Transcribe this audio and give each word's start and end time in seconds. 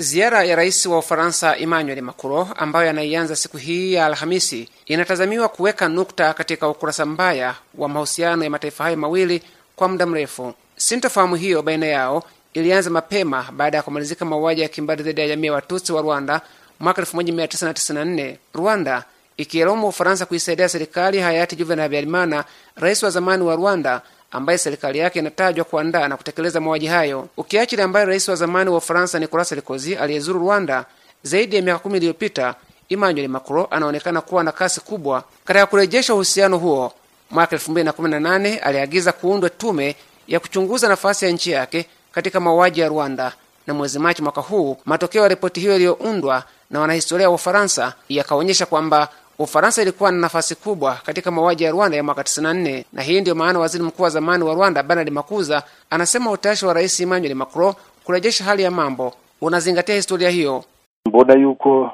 Ziara 0.00 0.44
ya 0.44 0.56
rais 0.56 0.86
wa 0.86 0.98
Ufaransa 0.98 1.56
Emmanuel 1.56 2.02
Macron 2.02 2.46
ambayo 2.56 2.90
anaianza 2.90 3.36
siku 3.36 3.56
hii 3.56 3.92
ya 3.92 4.06
Alhamisi 4.06 4.68
inatazamiwa 4.86 5.48
kuweka 5.48 5.88
nukta 5.88 6.34
katika 6.34 6.68
ukurasa 6.68 7.06
mbaya 7.06 7.54
wa 7.74 7.88
mahusiano 7.88 8.44
ya 8.44 8.50
mataifa 8.50 8.84
hayo 8.84 8.96
mawili 8.96 9.42
kwa 9.76 9.88
muda 9.88 10.06
mrefu. 10.06 10.54
Sintofahamu 10.76 11.34
hiyo 11.36 11.62
baina 11.62 11.86
yao 11.86 12.24
ilianza 12.54 12.90
mapema 12.90 13.46
baada 13.52 13.76
ya 13.76 13.82
kumalizika 13.82 14.24
mauaji 14.24 14.60
ya 14.60 14.68
kimbari 14.68 15.02
dhidi 15.02 15.20
ya 15.20 15.28
jamii 15.28 15.46
ya 15.46 15.52
Watutsi 15.52 15.92
wa 15.92 16.02
Rwanda 16.02 16.40
mwaka 16.80 17.02
1994. 17.02 18.36
Rwanda 18.54 19.04
ikielaumu 19.36 19.88
Ufaransa 19.88 20.26
kuisaidia 20.26 20.68
serikali 20.68 21.18
hayati 21.18 21.56
Juvenal 21.56 21.82
Habyarimana, 21.82 22.44
rais 22.76 23.02
wa 23.02 23.10
zamani 23.10 23.42
wa 23.44 23.56
Rwanda, 23.56 24.02
ambaye 24.30 24.58
serikali 24.58 24.98
yake 24.98 25.18
inatajwa 25.18 25.64
kuandaa 25.64 26.08
na 26.08 26.16
kutekeleza 26.16 26.60
mauaji 26.60 26.86
hayo, 26.86 27.28
ukiachilia 27.36 27.84
ambaye 27.84 28.06
rais 28.06 28.28
wa 28.28 28.36
zamani 28.36 28.70
wa 28.70 28.76
Ufaransa 28.76 29.18
Nicolas 29.18 29.48
Sarkozy 29.48 29.94
aliyezuru 29.96 30.40
Rwanda 30.40 30.84
zaidi 31.22 31.56
ya 31.56 31.62
miaka 31.62 31.78
kumi 31.78 31.96
iliyopita. 31.96 32.54
Emmanuel 32.88 33.28
Macron 33.28 33.66
anaonekana 33.70 34.20
kuwa 34.20 34.44
na 34.44 34.52
kasi 34.52 34.80
kubwa 34.80 35.24
katika 35.44 35.66
kurejesha 35.66 36.14
uhusiano 36.14 36.58
huo. 36.58 36.92
Mwaka 37.30 37.56
2018 37.56 38.58
aliagiza 38.62 39.12
kuundwe 39.12 39.50
tume 39.50 39.96
ya 40.28 40.40
kuchunguza 40.40 40.88
nafasi 40.88 41.24
ya 41.24 41.30
nchi 41.30 41.50
yake 41.50 41.86
katika 42.12 42.40
mauaji 42.40 42.80
ya 42.80 42.88
Rwanda, 42.88 43.32
na 43.66 43.74
mwezi 43.74 43.98
Machi 43.98 44.22
mwaka 44.22 44.40
huu 44.40 44.76
matokeo 44.84 45.22
ya 45.22 45.28
ripoti 45.28 45.60
hiyo 45.60 45.74
iliyoundwa 45.76 46.44
na 46.70 46.80
wanahistoria 46.80 47.28
wa 47.28 47.34
Ufaransa 47.34 47.94
yakaonyesha 48.08 48.66
kwamba 48.66 49.08
Ufaransa 49.42 49.82
ilikuwa 49.82 50.10
na 50.12 50.18
nafasi 50.18 50.54
kubwa 50.54 50.94
katika 51.06 51.30
mauaji 51.30 51.64
ya 51.64 51.70
Rwanda 51.70 51.96
ya 51.96 52.02
mwaka 52.02 52.22
94, 52.22 52.84
na 52.92 53.02
hii 53.02 53.20
ndiyo 53.20 53.36
maana 53.36 53.58
waziri 53.58 53.84
mkuu 53.84 54.02
wa 54.02 54.10
zamani 54.10 54.44
wa 54.44 54.54
Rwanda 54.54 54.82
Bernard 54.82 55.10
Makuza 55.10 55.62
anasema 55.90 56.30
utashi 56.30 56.66
wa 56.66 56.74
rais 56.74 57.00
Emmanuel 57.00 57.34
Macron 57.34 57.74
kurejesha 58.04 58.44
hali 58.44 58.62
ya 58.62 58.70
mambo 58.70 59.14
unazingatia 59.40 59.94
historia 59.94 60.30
hiyo. 60.30 60.64
mbona 61.08 61.34
yuko 61.34 61.92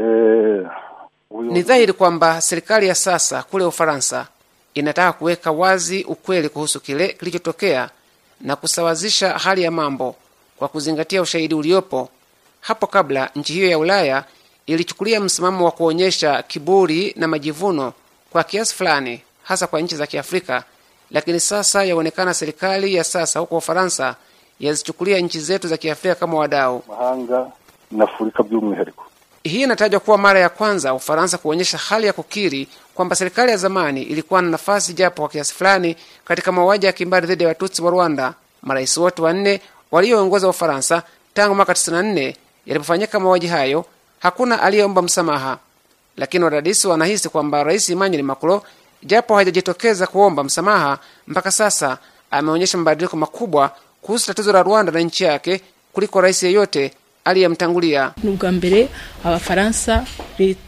eh, 0.00 0.66
Ni 1.50 1.62
dhahiri 1.62 1.92
kwamba 1.92 2.40
serikali 2.40 2.88
ya 2.88 2.94
sasa 2.94 3.42
kule 3.42 3.64
Ufaransa 3.64 4.26
inataka 4.74 5.12
kuweka 5.12 5.50
wazi 5.52 6.04
ukweli 6.04 6.48
kuhusu 6.48 6.80
kile 6.80 7.08
kilichotokea 7.08 7.90
na 8.40 8.56
kusawazisha 8.56 9.30
hali 9.38 9.62
ya 9.62 9.70
mambo 9.70 10.14
kwa 10.56 10.68
kuzingatia 10.68 11.22
ushahidi 11.22 11.54
uliopo. 11.54 12.08
Hapo 12.60 12.86
kabla 12.86 13.30
nchi 13.36 13.52
hiyo 13.52 13.68
ya 13.70 13.78
Ulaya 13.78 14.24
ilichukulia 14.68 15.20
msimamo 15.20 15.64
wa 15.64 15.70
kuonyesha 15.70 16.42
kiburi 16.42 17.14
na 17.16 17.28
majivuno 17.28 17.92
kwa 18.30 18.44
kiasi 18.44 18.74
fulani, 18.74 19.22
hasa 19.42 19.66
kwa 19.66 19.80
nchi 19.80 19.96
za 19.96 20.06
Kiafrika, 20.06 20.64
lakini 21.10 21.40
sasa 21.40 21.84
yaonekana 21.84 22.34
serikali 22.34 22.94
ya 22.94 23.04
sasa 23.04 23.40
huko 23.40 23.56
Ufaransa 23.56 24.16
yazichukulia 24.60 25.18
nchi 25.20 25.40
zetu 25.40 25.68
za 25.68 25.76
Kiafrika 25.76 26.14
kama 26.14 26.38
wadau. 26.38 26.82
Hii 29.42 29.62
inatajwa 29.62 30.00
kuwa 30.00 30.18
mara 30.18 30.40
ya 30.40 30.48
kwanza 30.48 30.94
Ufaransa 30.94 31.38
kuonyesha 31.38 31.78
hali 31.78 32.06
ya 32.06 32.12
kukiri 32.12 32.68
kwamba 32.94 33.16
serikali 33.16 33.50
ya 33.50 33.56
zamani 33.56 34.02
ilikuwa 34.02 34.42
na 34.42 34.50
nafasi 34.50 34.92
japo 34.94 35.22
kwa 35.22 35.28
kiasi 35.28 35.54
fulani 35.54 35.96
katika 36.24 36.52
mauaji 36.52 36.86
ya 36.86 36.92
kimbari 36.92 37.26
dhidi 37.26 37.42
ya 37.42 37.48
Watutsi 37.48 37.82
wa 37.82 37.90
Rwanda. 37.90 38.34
Marais 38.62 38.96
wote 38.96 39.22
wanne 39.22 39.60
walioongoza 39.90 40.48
Ufaransa 40.48 41.02
tangu 41.34 41.54
mwaka 41.54 41.72
94 41.72 42.34
yalipofanyika 42.66 43.20
mauaji 43.20 43.46
hayo, 43.46 43.84
hakuna 44.18 44.62
aliyeomba 44.62 45.02
msamaha, 45.02 45.58
lakini 46.16 46.44
wadadisi 46.44 46.88
wanahisi 46.88 47.28
kwamba 47.28 47.64
Rais 47.64 47.90
Emmanuel 47.90 48.22
Macron, 48.22 48.60
japo 49.02 49.36
hajajitokeza 49.36 50.06
kuomba 50.06 50.44
msamaha 50.44 50.98
mpaka 51.26 51.50
sasa, 51.50 51.98
ameonyesha 52.30 52.78
mabadiliko 52.78 53.16
makubwa 53.16 53.70
kuhusu 54.02 54.26
tatizo 54.26 54.52
la 54.52 54.62
Rwanda 54.62 54.92
na 54.92 55.00
nchi 55.00 55.24
yake 55.24 55.60
kuliko 55.92 56.20
rais 56.20 56.42
yeyote 56.42 56.92
aliyemtangulia. 57.24 58.12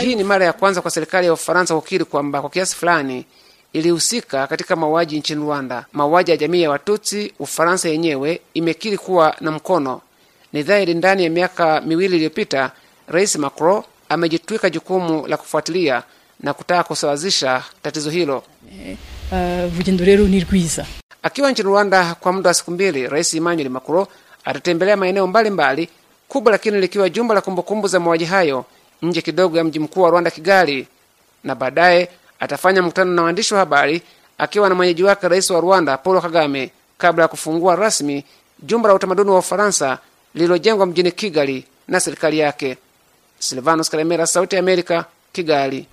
Hii 0.00 0.14
ni 0.14 0.24
mara 0.24 0.44
ya 0.46 0.52
kwanza 0.52 0.82
kwa 0.82 0.90
serikali 0.90 1.26
ya 1.26 1.32
Ufaransa 1.32 1.74
kukiri 1.74 2.04
kwamba 2.04 2.40
kwa 2.40 2.50
kiasi 2.50 2.76
fulani 2.76 3.24
ilihusika 3.72 4.46
katika 4.46 4.76
mauaji 4.76 5.18
nchini 5.18 5.40
Rwanda, 5.42 5.84
mauaji 5.92 6.30
ya 6.30 6.36
jamii 6.36 6.62
ya 6.62 6.70
Watutsi. 6.70 7.32
Ufaransa 7.38 7.88
yenyewe 7.88 8.40
imekiri 8.54 8.98
kuwa 8.98 9.36
na 9.40 9.50
mkono. 9.50 10.00
Ni 10.52 10.62
dhahiri 10.62 10.94
ndani 10.94 11.24
ya 11.24 11.30
miaka 11.30 11.80
miwili 11.80 12.16
iliyopita, 12.16 12.70
Rais 13.08 13.36
Macron 13.36 13.82
amejitwika 14.08 14.70
jukumu 14.70 15.26
la 15.26 15.36
kufuatilia 15.36 16.02
na 16.40 16.54
kutaka 16.54 16.82
kusawazisha 16.84 17.62
tatizo 17.82 18.10
hilo. 18.10 18.42
uh, 19.32 19.72
Akiwa 21.22 21.50
nchini 21.50 21.68
Rwanda 21.68 22.14
kwa 22.14 22.32
muda 22.32 22.48
wa 22.50 22.54
siku 22.54 22.70
mbili, 22.70 23.08
Rais 23.08 23.34
Emmanuel 23.34 23.68
Macron 23.70 24.06
atatembelea 24.44 24.96
maeneo 24.96 25.26
mbalimbali, 25.26 25.88
kubwa 26.28 26.52
lakini 26.52 26.80
likiwa 26.80 27.08
jumba 27.10 27.34
la 27.34 27.40
kumbukumbu 27.40 27.88
za 27.88 28.00
mauaji 28.00 28.24
hayo 28.24 28.64
nje 29.02 29.22
kidogo 29.22 29.56
ya 29.58 29.64
mji 29.64 29.78
mkuu 29.78 30.00
wa 30.02 30.10
Rwanda, 30.10 30.30
Kigali, 30.30 30.86
na 31.44 31.54
baadaye 31.54 32.08
atafanya 32.40 32.82
mkutano 32.82 33.12
na 33.14 33.22
waandishi 33.22 33.54
wa 33.54 33.60
habari 33.60 34.02
akiwa 34.38 34.68
na 34.68 34.74
mwenyeji 34.74 35.02
wake 35.02 35.28
rais 35.28 35.50
wa 35.50 35.60
Rwanda 35.60 35.96
Paul 35.98 36.20
Kagame, 36.22 36.70
kabla 36.98 37.22
ya 37.24 37.28
kufungua 37.28 37.76
rasmi 37.76 38.24
jumba 38.62 38.88
la 38.88 38.94
utamaduni 38.94 39.30
wa 39.30 39.38
Ufaransa 39.38 39.98
lililojengwa 40.34 40.86
mjini 40.86 41.12
Kigali 41.12 41.64
na 41.88 42.00
serikali 42.00 42.38
yake. 42.38 42.76
Silvanos 43.42 43.90
Kalemera, 43.90 44.24
Sauti 44.24 44.54
ya 44.54 44.60
Amerika, 44.60 45.08
Kigali. 45.32 45.88